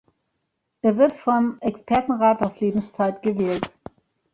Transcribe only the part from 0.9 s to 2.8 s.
wird vom Expertenrat auf